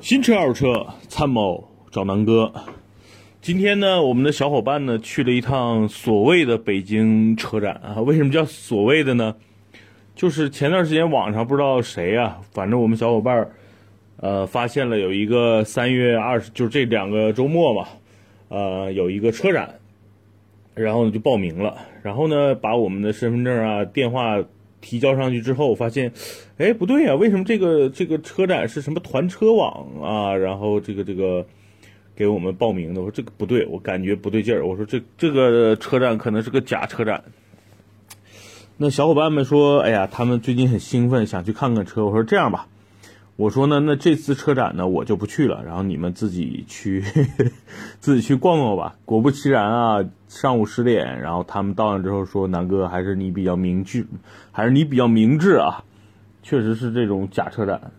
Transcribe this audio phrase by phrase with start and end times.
[0.00, 2.52] 新车二手车参谋找南哥。
[3.40, 8.02] 今天呢，我们的小伙伴呢去了一趟所谓的北京车展啊。
[8.02, 9.34] 为什么叫所谓的呢？
[10.14, 13.48] 就是前段时间网上不知道谁啊，反正我们小伙伴
[14.18, 17.88] 呃发现了有一个三月二十，就是这两个周末嘛，
[18.48, 19.79] 呃有一个车展，
[20.82, 24.42] 然后呢就报名了，然后呢把我们的身份证啊、电话。
[24.82, 26.10] 提交上去之后，发现，
[26.56, 30.34] 哎，不对呀，为什么这个这个车展是什么团车网啊？
[30.34, 31.44] 然后这个这个
[32.16, 34.66] 给我们报名的，我说这个不对，我感觉不对劲儿。
[34.66, 37.24] 我说这这个车展可能是个假车展。
[38.78, 42.06] 那小伙伴们说，哎呀，他们最近很兴奋，想去看看车。
[42.06, 42.66] 我说这样吧。
[43.40, 47.02] 我说呢，那这次车展呢，我就不去了，然后你们自己去，
[47.98, 48.96] 自己去逛逛吧。
[49.06, 54.06] 果不其然啊，上午十点，然后他们到那之后说，南哥还是你比较明智，
[54.52, 55.84] 还是你比较明智啊，
[56.42, 57.92] 确实是这种假车展。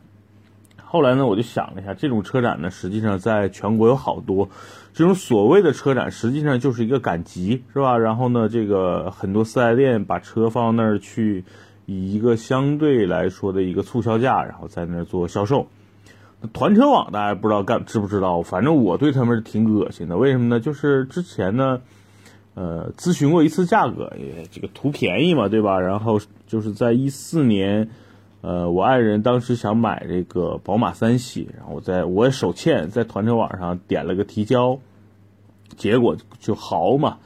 [0.84, 4.48] 后来呢，我就想了一下，这种车展呢，实际上在全国有好多，
[4.94, 7.98] 这种所谓的车展，实际上就是一个赶集，是吧？
[7.98, 11.46] 然后呢，这个很多四 S 店把车放到那儿去。
[11.86, 15.68] 以一个相对来说的一个促销价，然后在那儿做销售。
[16.54, 18.42] 团车网大家不知道干知不知道？
[18.42, 20.18] 反正我对他们是挺恶心的。
[20.18, 20.60] 为什么呢？
[20.60, 21.82] 就是之前呢，
[22.56, 25.80] 呃，咨询过一次价格，也这个图便宜嘛，对吧？
[25.80, 27.90] 然后就是在一四年，
[28.42, 34.80] 呃，我爱人当时想买这个宝马三系，然后在我手欠，在团车网上点了个提交，
[35.78, 37.20] 结果就豪嘛。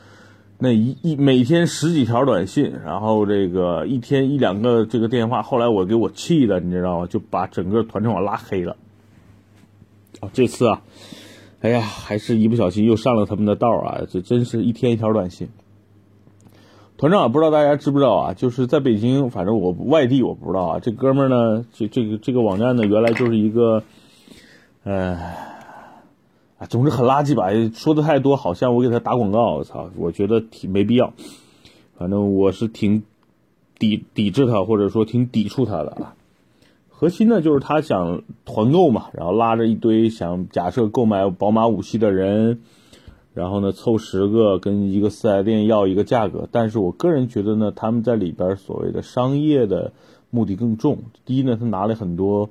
[0.58, 7.08] 那一一每天十几条短信，然后这个一天一两个这个电话，后来我给我气的，你知道吗？
[7.08, 8.78] 就把整个团车网拉黑了。
[10.22, 10.82] 啊，这次啊，
[11.60, 14.02] 哎呀，还是一不小心又上了他们的道啊！
[14.10, 15.50] 这真是一天一条短信。
[16.98, 18.34] 团长不知道大家知不知道啊？
[18.34, 20.80] 就是在北京，反正我外地我不知道啊。
[20.80, 23.84] 这哥们呢，这这个这个网站呢，原来就是一个，
[24.86, 25.55] 呃。
[26.70, 31.14] 总之很垃圾吧，说的太多，好像我给他打广告，我操，我觉得挺没必要。
[31.98, 33.04] 反正我是挺
[33.80, 36.16] 抵抵制他，或者说挺抵触他的啊。
[36.90, 42.62] 核心呢就是他想团购嘛，然后拉着一堆想假设购买宝马五系的人，
[43.34, 46.48] 然后呢凑十个跟一个四 S 店要一个价格。
[46.52, 49.94] 但是我个人觉得呢，他们在里边所谓的商业的
[50.30, 51.00] 目的更重。
[51.26, 52.50] 第一呢，他拿了很多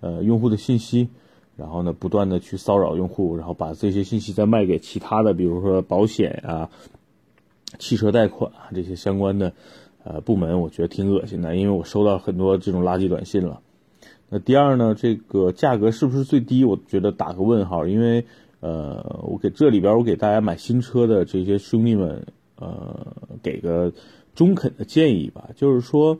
[0.00, 1.08] 呃用户的信息。
[1.56, 6.68] 然后呢，不断的去骚扰用户，然后把这些信息再卖给其他的，比如说保险啊、
[7.78, 9.52] 汽车贷款啊这些相关的
[10.02, 13.60] 呃部门，我觉得挺恶心的，因为我收到很多这种垃圾短信了。
[14.28, 16.64] 那第二呢，这个价格是不是最低？
[16.64, 18.24] 我觉得打个问号，因为
[18.60, 22.26] 呃，我给这里边我给大家买新车的这些兄弟们
[22.56, 23.92] 呃，给个
[24.34, 26.18] 中肯的建议吧，就是说。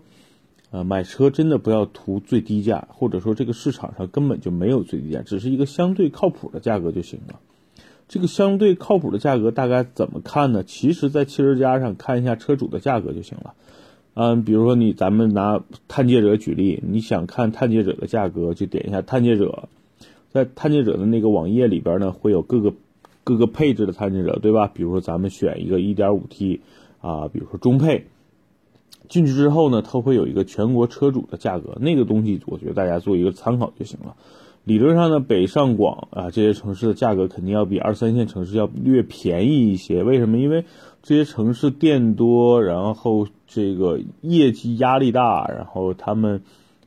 [0.75, 7.39] 呃，买车真的不要图最低价，或者说这个市场上根本就没有最低价，只是一个相对靠谱的价格就行了。
[8.09, 10.65] 这个相对靠谱的价格大概怎么看呢？
[10.65, 13.55] 其实，在汽车家上看一下车主的价格就行了。
[14.15, 19.69] 嗯，比如说你咱们拿探界者举例，你想看探界者的价格，就点一下探界者，
[20.33, 22.75] 在探界者的那个网页里边呢，会有各个
[23.23, 24.69] 各个配置的探界者，对吧？
[24.75, 26.59] 比如说咱们选一个 1.5T
[27.01, 28.06] 啊，比如说中配。
[29.09, 34.16] 进去之后呢，它会有一个全国车主的价格，那个东西我觉得大家做一个参考就行了。
[34.65, 40.03] 理论上呢，北上广啊这些城市的价格肯定要比二三线城市要略便宜一些。
[40.03, 40.38] 为什么？
[40.38, 40.64] 因为
[41.03, 46.43] 这些城市店多，然后这个业绩压力大，然后他们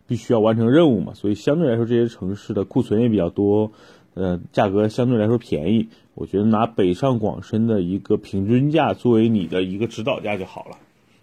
[0.08, 3.72] 必须要完成任务嘛，所以相对来说这些城市的库存也比较多，
[4.16, 5.90] 呃，价格相对来说便宜。
[6.16, 10.78] 我觉得拿北上广深的一个平均价作为你的一个指导价就好了。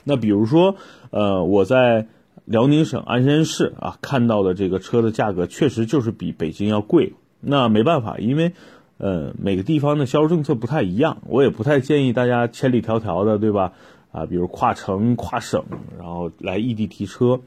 [0.05, 0.77] 那比如说，
[1.11, 2.07] 呃，我在
[2.45, 7.15] 辽宁省鞍山市啊看到的这个车的价格，确实就是比北京要贵。
[7.41, 8.53] 那没办法，因为
[8.99, 13.73] 呃每个地方的销售政策不太一样，我也不太建议大家千里迢迢的，对吧？
[14.13, 15.65] 啊，比如跨城、跨省，
[15.99, 17.41] 然后来异地提车，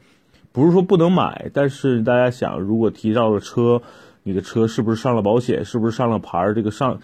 [0.50, 3.82] 不是说不能买，但是大家想，如果提到了车，
[4.24, 6.54] 你的车是不是上了保险，是不是上了牌儿？
[6.54, 6.98] 这个上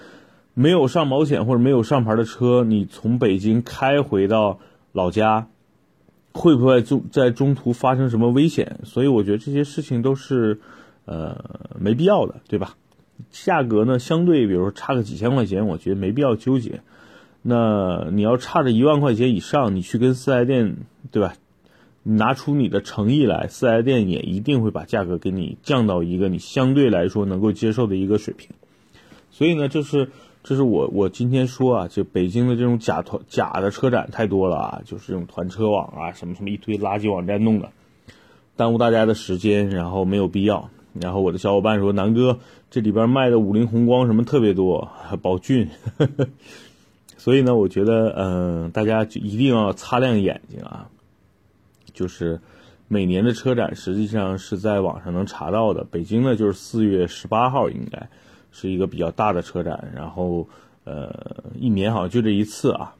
[0.52, 4.58] 没有上保险或者没有上牌的车，你从北京开回到。
[4.94, 5.48] 老家
[6.32, 8.78] 会不会中在中途发生什么危险？
[8.84, 10.60] 所以我觉得这些事情都是
[11.04, 11.44] 呃
[11.78, 12.76] 没必要的，对吧？
[13.30, 16.80] 价格呢，相对比如说差个几千块钱，我觉得没必要纠结。
[17.42, 20.76] 那你要差着一万块钱以上，你去跟四 S 店，
[21.10, 21.34] 对吧？
[22.04, 28.50] 拿出你的诚意来，四 S 店也一定会把价格给你降到一个你相对来说能够接受的一个水平。
[29.30, 30.10] 所以呢，这是
[30.44, 37.70] 这是我我今天说啊，就北京的这种假团假的车展太多了啊，就是这种团车网啊，什么什么一堆垃圾网站弄的，
[38.54, 40.68] 耽误大家的时间，然后没有必要。
[40.92, 42.38] 然后我的小伙伴说：“南哥，
[42.70, 44.92] 这里边卖的五菱宏光什么特别多，
[45.22, 45.70] 宝骏。
[47.16, 50.88] ”所以呢，我觉得，嗯，大家就一定要擦亮眼睛啊！
[51.94, 52.38] 就是
[52.86, 55.84] 每年的车展实际上是在网上能查到的。
[55.90, 58.08] 北京呢，就是四月十八号应该
[58.54, 60.48] 是一个比较大的车展，然后
[60.84, 61.12] 呃，
[61.58, 62.94] 一年好像就这一次啊，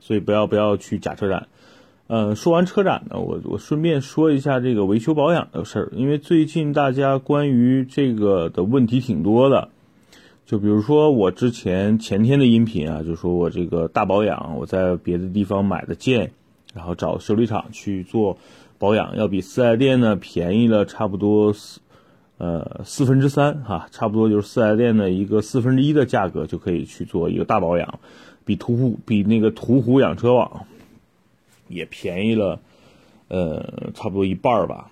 [0.00, 1.48] 所以不要不要去假车展。
[2.08, 9.70] 嗯，说完车展呢，我我顺便说一下这个维修保养的事儿，因为最近大家关于这个的问题挺多的，
[10.44, 16.32] 就比如说我之前前天的音频啊，就说我这个大保养，我在别的地方买的件，
[16.74, 18.36] 然后找修理厂去做
[18.78, 21.80] 保养，要比四 S 店呢便宜了差不多四
[22.42, 28.00] 呃四分之三哈，差不多就是四 S 店的一个四分之一的价格就可以去做一个大保养，
[28.44, 30.66] 比途虎比那个途虎养车网。
[31.68, 32.60] 也便宜了，
[33.28, 34.90] 呃，差不多一半儿吧。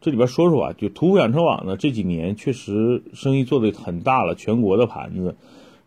[0.00, 5.34] 这里边说说啊，就途虎养车网呢，这几年确实生意做的很大了，全国的盘子。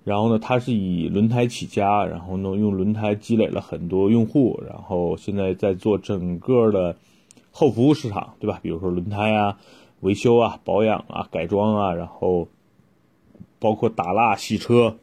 [0.03, 6.97] 然后呢，它是以轮胎起家，然后呢，用轮胎积累了很多用户，然后现在在做整个的
[7.51, 8.59] 后服务市场，对吧？
[8.61, 9.57] 比如说轮胎啊、
[10.01, 12.47] 维修啊、保养啊、改装啊，然后
[13.59, 14.97] 包括打蜡、洗车。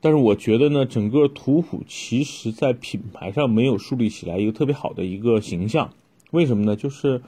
[0.00, 5.92] 但是我觉得呢，整个途虎其实在品牌上没有树立起来一个特别好的一个形象。
[6.32, 6.74] 为什么呢？
[6.74, 7.22] 就是，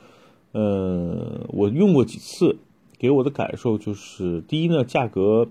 [0.51, 2.57] 呃，我用过几次，
[2.99, 5.49] 给我的感受就是，第一呢，价格，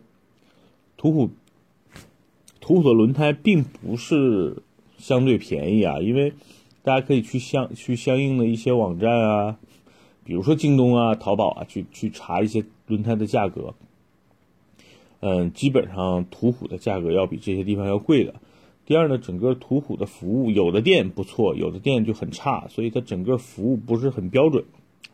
[0.98, 1.30] 途虎，
[2.60, 4.58] 途虎的轮胎并不是
[4.98, 6.34] 相对便宜啊，因为
[6.82, 9.58] 大家可以去相去相应的一些网站啊，
[10.24, 13.74] 比如说京东啊、淘宝啊，去去查一些轮胎的价格。
[15.20, 18.36] 嗯，基本上途虎的价格要比这些地方要贵的。
[18.86, 24.66] 第二呢，整个途虎的服务，有的店不错，有的店就很差，所以它整个服务不是很标准。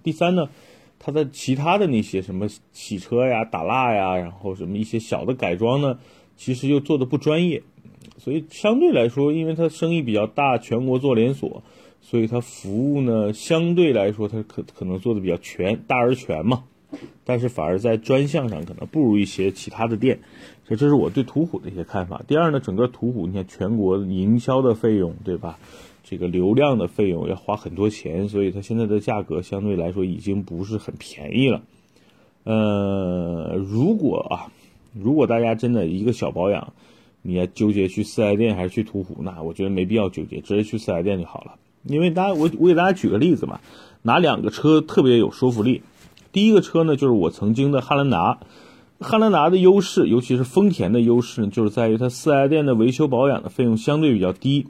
[0.01, 0.49] 第三呢，
[0.97, 5.99] 它的其他的那些什么洗车呀、打蜡呀，然后什么一些小的改装呢，
[6.35, 7.61] 其实又做的不专业。
[8.17, 11.61] 所以相对来说，因为它生意比较大，全国做连锁，
[12.01, 16.63] 所以它服务呢相对来说它可可能做的比较全，大而全嘛。
[17.23, 20.19] 但是反而在专项上可能不如一些其他的店，
[20.65, 22.23] 所以这是我对途虎的一些看法。
[22.27, 25.59] 第二呢，整个途虎你看全国营销的费用对吧？
[26.03, 31.61] 这个流量的费用要花很多钱，所以它现在的价格相对来说已经不是很便宜了。
[32.45, 34.51] 呃，如果啊，
[34.93, 36.73] 如果大家真的一个小保养，
[37.21, 41.55] 你要纠结去四 S 店还是去途虎，那我觉得没必要纠结，直接去四 S 店就好了。
[41.83, 43.59] 因为大家我我给大家举个例子嘛，
[44.01, 45.81] 拿两个车特别有说服力。
[46.31, 48.39] 第一个车呢，就是我曾经的汉兰达。
[49.01, 54.67] 汉兰达的优势，尤其是丰田的优势，就是在于它四 S 店的维修保养的费用相对比较低。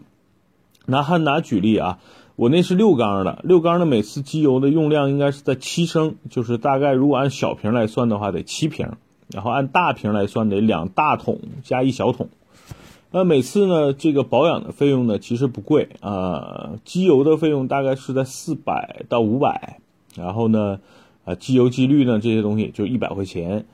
[0.86, 1.98] 拿汉兰达举例啊，
[2.36, 8.92] 我那是六缸的，六缸的每次机油的用量应该是在七升，就是大概如果按小瓶来算的话得七瓶，
[9.34, 12.30] 然后按大瓶来算得两大桶加一小桶。
[13.12, 19.80] 那每次呢，这个保养的费用呢其实不贵啊，机油的费用大概是在四百到五百，
[20.16, 20.80] 然后呢。
[21.26, 23.66] 啊，机油机滤呢，这些东西就一百块钱，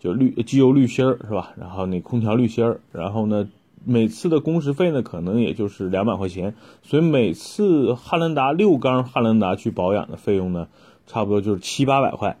[0.00, 1.52] 就滤机油滤芯儿是吧？
[1.58, 3.50] 然后那空调滤芯儿，然后呢，
[3.84, 6.54] 每次的工时费呢，可能也就是两百块钱。
[6.82, 10.68] 所以每次汉兰达六缸汉兰达去保养的费用呢，
[11.06, 12.38] 差不多就是七八百块。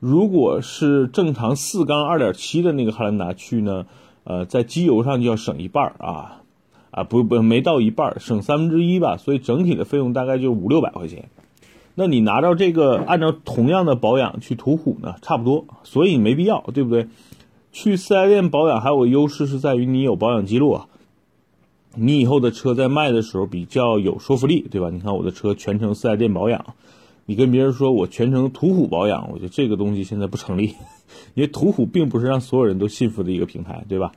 [0.00, 3.86] 如果是正常四缸二点七的那个汉兰达去呢，
[4.24, 6.42] 呃，在机油上就要省一半啊，
[6.90, 9.16] 啊不不没到一半，省三分之一吧。
[9.16, 11.28] 所以整体的费用大概就五六百块钱。
[11.94, 17.06] 那你拿着这个，按照同样的保养去途虎呢，差不多，所以没必要，对不对？
[17.70, 20.86] 去四 S 店保养还有个优势是在于你有保养记录啊，
[21.94, 24.90] 你以后的车在卖的时候比较有说服力，对吧？
[24.90, 26.74] 你看我的车全程四 S 店保养，
[27.26, 30.74] 你跟别人说我全程途虎保养，我觉得这个东西现在不成立，
[31.34, 34.12] 因为途虎并不是让所有人都信服的一个平台，对吧？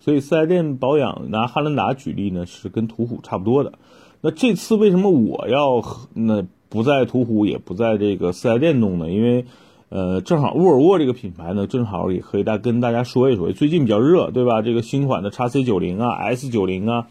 [0.00, 3.74] 所以四 S 店保养拿汉兰达举例呢，是跟途虎差不多的。
[4.20, 5.82] 那这次为什么我要
[6.14, 6.44] 那？
[6.70, 9.46] 不在途虎，也不在这个四 S 店弄呢，因为，
[9.88, 14.60] 呃，正好沃尔沃这个品牌呢，正好也可以大跟大家说一说，最近比较热，对吧？
[14.60, 17.06] 这个新款的叉 C 九零啊，S 九零啊，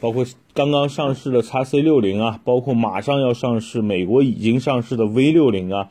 [0.00, 0.24] 包括
[0.54, 5.88] 刚刚上市的叉 C 六零啊，包括马上要上市，美国已经上市的 V 六零啊，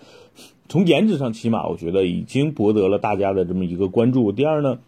[0.72, 4.32] 从颜值上起码我觉得已经博得了大家的这么一个关注。
[4.32, 4.80] 第二呢，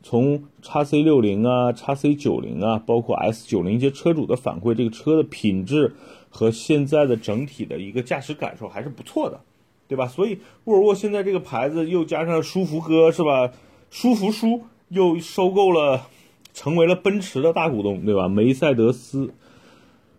[0.00, 5.92] 从叉 C 六零啊、叉 C 九零啊，包括 S 九零一些车主的反馈，这个车的品质。
[6.36, 9.38] 和现在的整体的一个驾驶感受还是不错的，
[9.86, 10.08] 对吧？
[10.08, 13.52] 所以沃尔沃现在这个牌子又加上舒服哥是吧？
[13.88, 16.08] 舒服舒又收购了，
[16.52, 18.28] 成为了奔驰的大股东，对吧？
[18.28, 19.32] 梅赛德斯，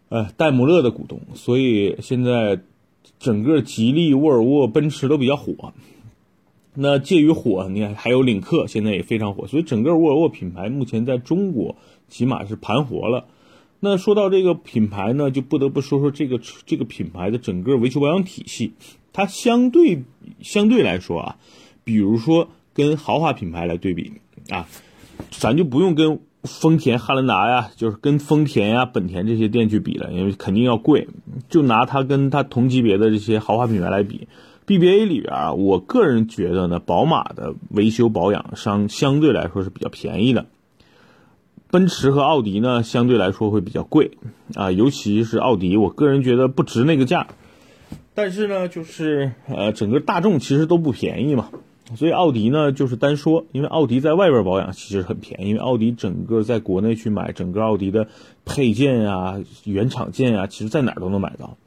[0.08, 2.62] 呃，戴姆勒的股东，所以现在
[3.26, 5.74] 整个吉利、沃尔沃、奔驰都比较火。
[6.76, 11.76] 那介于火，你看还有领克，现在也非常火，所以整个沃尔沃品牌目前在中国
[12.08, 13.26] 起码是盘活了。
[13.80, 18.74] 那说到这个品牌呢，就不得不说说这个这个品牌的整个维修保养体系，
[19.12, 20.04] 它相对
[20.42, 21.38] 相对来说啊，
[21.84, 24.12] 比如说跟豪华品牌来对比
[24.52, 24.70] 啊，
[25.32, 31.08] 咱就不用跟丰田、汉兰达呀，就是跟丰田呀、本田这些店去比了，因为肯定要贵，
[31.50, 34.28] 就拿它跟它同级别的这些豪华品牌来比。
[34.68, 40.48] BBA 里边啊，我个人觉得呢，宝马的维修保养商相对来说是比较便宜的，
[41.70, 44.18] 奔驰和奥迪呢相对来说会比较贵
[44.56, 47.28] 啊，尤其是奥迪，我个人觉得不值那个价。
[48.16, 51.50] 但是呢，就是呃，整个大众其实都不便宜嘛，
[51.94, 58.08] 所以奥迪呢就是单说，因为奥迪在外边保养其实很便宜，因为奥迪整个在国内去买整个奥迪的
[58.44, 61.58] 配件啊、原厂件啊，其实在哪儿都能买到。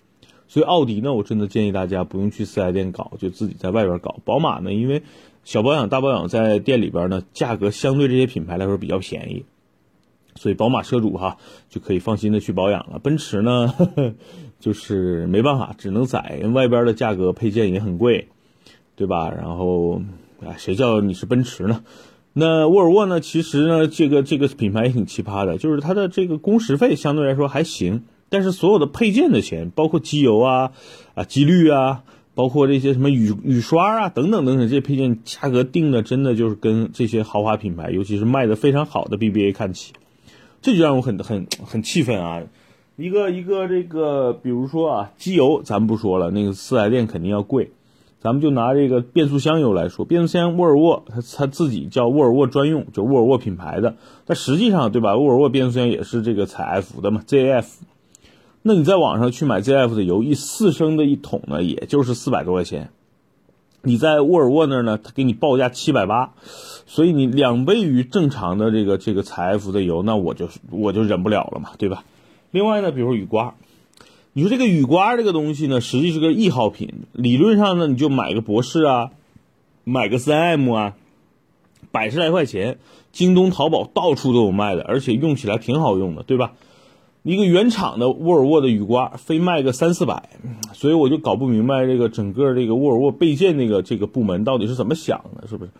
[0.49, 4.17] 所以奥迪呢，我真的建议大家不用去四 S 店搞，就自己在外边搞。
[4.25, 5.03] 宝马呢，因为
[5.45, 9.45] 小保养、大保养在店里边呢，价格相对这些品牌来说比较便宜，
[10.35, 11.37] 所以宝马车主哈
[11.69, 12.99] 就可以放心的去保养了。
[12.99, 14.15] 奔驰呢呵呵，
[14.59, 18.29] 就是没办法，只能宰，外边的价格配件也很贵，
[18.99, 19.31] 对吧？
[19.31, 20.02] 然后
[20.45, 21.85] 啊，谁叫你是奔驰呢？
[22.33, 23.21] 那沃尔沃呢？
[23.21, 28.02] 其实呢，这个这个品牌也挺奇葩的，就是它的这个工时费相对来说还行。
[28.28, 30.73] 但是所有的配件的钱，包括机油啊、
[31.14, 32.02] 啊机滤啊，
[32.35, 39.93] 包括这些什么雨雨刷啊等等等等，这些配件价格定的真的就是跟这些豪华品牌，尤其是卖的非常好的 BBA 看齐，
[40.61, 42.43] 这就让我很很很气愤啊！
[42.97, 47.71] 一个一个这个，比如说啊，机油咱不说了，那个四 S 店肯定要贵，
[48.21, 53.95] 咱们就拿这个变速箱油来说，变速箱沃尔沃它它自己叫沃尔沃专用，就沃尔沃品牌的，
[54.27, 55.17] 但实际上对吧？
[55.17, 57.67] 沃尔沃变速箱也是这个采 F 的嘛，ZF。
[58.63, 62.91] 那你在网上去买 ZF 的油，一四升的一桶呢，也就是四百多块钱。
[63.83, 66.35] 你在沃尔沃那儿呢，他给你报价七百八，
[66.87, 72.05] 所以你两倍于正常的这个这个采 F 的油，那我就我就忍不了了嘛，对吧？
[72.51, 73.55] 另外呢，比如雨刮，
[74.38, 79.11] 你说这个雨刮这个东西呢，实际是个易耗品，理论上呢，你就买个博士啊，
[79.83, 80.95] 买个三 M 啊，
[81.90, 82.78] 百十来块钱，
[83.11, 86.52] 京东、淘宝到处都有卖的，而且用起来挺好用的，对吧？
[87.25, 90.30] 一个原厂的沃尔沃的雨刮，非卖个三四百，
[90.73, 95.73] 所以我就搞不明白这个整个这个沃尔沃备件那个这个部门到底是怎么想的，是不是？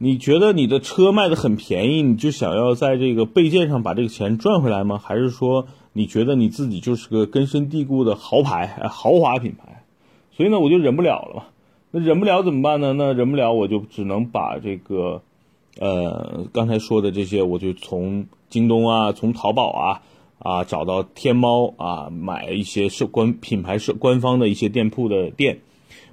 [0.00, 5.00] 你觉得你的车卖的很便宜，你就想要在这个备件上把这个钱赚回来吗？
[5.02, 5.66] 还是说
[5.98, 9.82] 你觉得你自己就是个根深蒂固的豪牌、豪华品牌？
[10.30, 11.42] 所以呢，我就忍不了了嘛。
[11.90, 12.92] 那忍不了怎么办呢？
[12.92, 15.22] 那忍不了，我就只能把这个，
[15.80, 20.02] 呃，刚才说的这些，我就从京东啊，从淘宝啊。
[20.38, 25.58] 啊，找到天猫啊，买一些是官品牌是官方的一些店铺的店，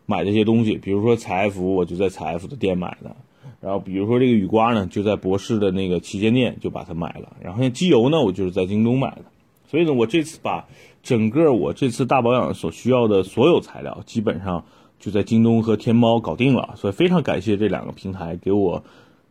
[0.07, 3.15] 买这些东西，比如说采 F，我就在采 F 的店买的。
[3.61, 7.37] 然后比如说这个雨刮呢，就在博士的那个旗舰店就把它买了。
[7.39, 9.25] 然后像机油呢，我就是在京东买的。
[9.67, 10.67] 所以呢，我这次把
[11.03, 14.65] 整个我这次大保养所需要的所有材料，基本上
[14.99, 16.75] 就在京东和天猫搞定了。
[16.77, 18.83] 所以非常感谢这两个平台给我。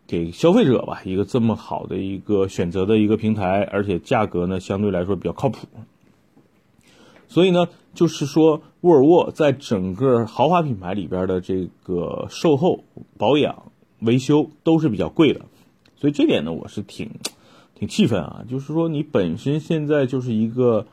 [0.06, 5.66] 给消费者吧，一个这么好的一个选择的一个平台，而且价格呢相对来说比较靠谱。
[7.26, 12.84] 所以呢，就是说沃尔沃在整个豪华品牌里边的这个售后、
[13.16, 15.40] 保养、维修都是比较贵的。
[15.96, 17.08] 所以这点呢，我是挺
[17.74, 18.44] 挺气愤啊。
[18.48, 20.86] 就是说你本身现在就是一个，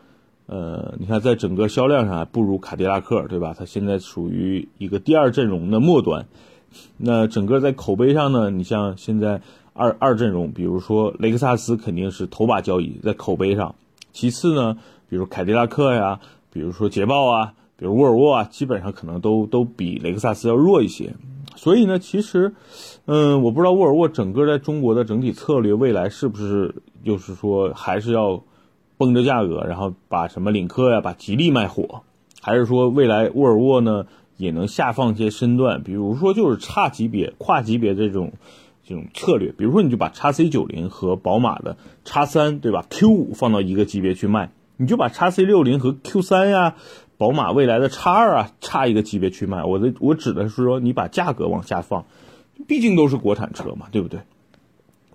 [0.46, 3.56] 呃，你看在整个销量上还不如卡迪拉克，对吧？
[3.58, 6.28] 它现在属于一个第二阵容的末端。
[6.98, 9.42] 那整个在口碑上呢，你像现在
[9.74, 13.76] 二二阵容，比如说雷克萨斯肯定是头把交椅在口碑上，
[14.14, 14.78] 其次呢，
[15.10, 16.20] 比如凯迪拉克呀，
[16.52, 21.14] 比如说捷豹啊，比如沃尔沃啊，基本上可能都都比雷克萨斯要弱一些。
[21.62, 22.56] 所以呢，其实，
[23.06, 26.74] 嗯，我不知道沃尔沃整个在中国的整体策略未来是不是
[27.06, 28.42] 就是说还是要
[28.98, 32.02] 绷着价格，然后把什么领克呀，把吉利卖火，
[32.42, 34.08] 还是说未来沃尔沃呢？
[34.38, 38.32] 也能下放一些身段，比如说就是差级别、跨级别这种
[38.84, 46.76] 这种策略，比如说你就把叉 C 九零和宝马的叉三，对吧？Q 五放到一个级别去卖，你就把叉 C 六零和 Q 三呀，
[47.22, 49.64] 宝马未来的叉二啊，差一个级别去卖。
[49.64, 52.04] 我的我指的是说，你把价格往下放，
[52.68, 54.22] 毕竟都是国产车嘛，对不对？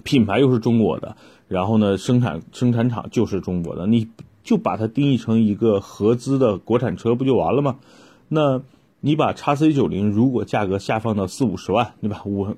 [0.04, 1.16] 品牌又是中国的，
[1.48, 4.06] 然后呢，生产生产厂就是中国的，你
[4.44, 7.80] 就把它定义成一个合资的国产车，不就完了吗？
[8.28, 8.62] 那。
[9.00, 12.22] 你把叉 C 九零如果价格下放到四五十万，对吧？
[12.24, 12.48] 五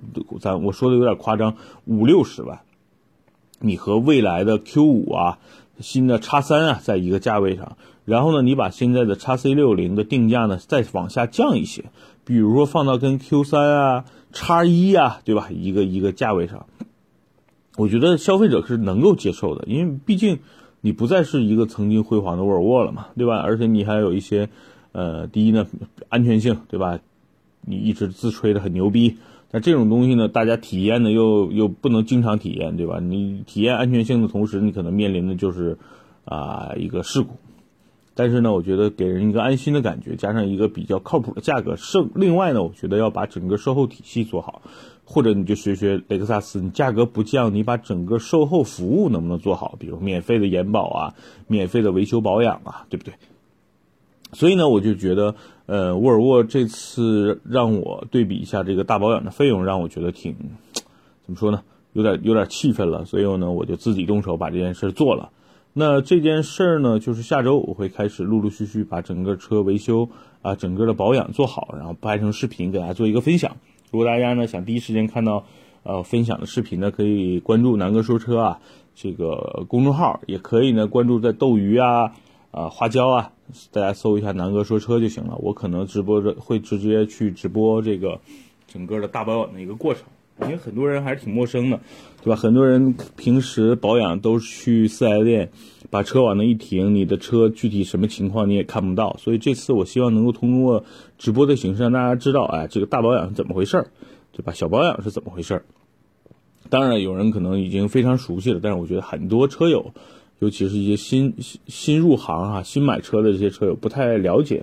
[0.41, 2.61] 咱我说的有点夸张，五六十万，
[3.59, 5.39] 你和未来的 Q 五啊，
[5.81, 7.77] 新的叉三啊，在一个价位上，
[8.09, 11.85] 然后呢，你把现在的叉 C 六零的定价呢再往下降一些，
[12.25, 15.49] 比如说放到跟 Q 三啊、叉一啊，对吧？
[15.51, 16.67] 一个一个价位上，
[17.77, 20.39] 我觉得消费者是能够接受的，因为毕竟
[20.81, 23.37] 你不再是一个曾经辉煌的沃尔沃了嘛，对吧？
[23.37, 24.49] 而且你还有一些。
[24.93, 25.67] 呃，第一呢，
[26.09, 26.99] 安全性，对吧？
[27.61, 29.19] 你一直自吹的很牛逼，
[29.51, 32.99] 但这种东西呢，大家体验呢又又不能经常体验，对吧？
[32.99, 35.79] 你体验安全性的同时，你可能面临的就是
[36.25, 37.37] 啊一个事故。
[38.21, 41.77] 但是呢，我觉得给人一个安心的感觉，加上一个比较靠谱的价格。
[41.77, 44.61] 剩另外呢，我觉得要把整个售后体系做好，
[45.05, 49.77] 或者你就学学雷克萨斯，你价格不降，你把整个售后服务能不能做好？
[49.79, 51.15] 比如免费的延保啊，
[51.47, 53.15] 免费的维修保养啊，对不对？
[54.33, 60.35] 所以呢，我就觉得，呃，沃尔沃这次让我对比一下这个大保养的费用，让我觉得挺，
[61.23, 63.05] 怎么说呢，有点有点气愤了。
[63.05, 65.31] 所以呢，我就自己动手把这件事做了。
[65.73, 70.09] 那这件事儿呢，就是下周我会开始陆陆续续把整个车维修
[70.43, 73.57] 啊，整个的保养做好，然后拍成视频给大家做一个分享。
[73.91, 75.45] 如果大家呢想第一时间看到
[75.83, 78.61] 呃分享的视频呢，可以关注南哥说车啊
[78.95, 82.13] 这个公众号，也可以呢关注在斗鱼啊。
[82.51, 83.33] 啊，花椒啊，
[83.71, 85.37] 大家搜一下南哥说车就行了。
[85.37, 88.19] 我可能直播着会直接去直播这个
[88.67, 90.05] 整个的大保养的一个过程，
[90.43, 91.81] 因为很多人还是挺陌生的，
[92.23, 92.37] 对吧？
[92.37, 95.51] 很多人平时保养都去四 S 店，
[95.91, 99.17] 把车往那一停，你的车具体什么情况你也看不到。
[99.19, 100.85] 所以这次我希望能够通过
[101.19, 103.87] 直播的形式让大家知道，哎，这个大保养是怎么回事儿，
[104.33, 104.53] 对吧？
[104.53, 105.65] 小保养是怎么回事儿？
[106.69, 109.93] 当然，有人可能已经非常熟悉了，但是我觉得很多车友。
[110.41, 114.63] 尤其是一些新新新入行啊、新买车的这些车友不太了解，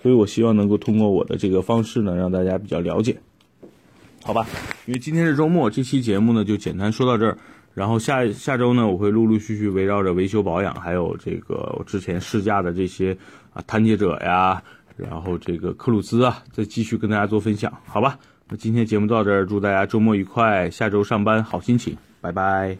[0.00, 3.18] 所以我希望能够通过我的这个方式呢，让大家比较了解，
[4.26, 4.44] 好吧？
[4.86, 7.38] 因为今天是周末，这期节目呢就简单说到这儿。
[7.74, 13.16] 然后下下周呢，我会陆陆续续围绕着维修保养，还有这个我之前试驾的这些
[13.52, 14.60] 啊探界者呀，
[14.96, 18.18] 然后这个克鲁兹啊，再继续跟大家做分享，好吧？
[18.48, 22.76] 那今天节目到这儿，祝大家周末愉快，下周上班好心情，拜拜。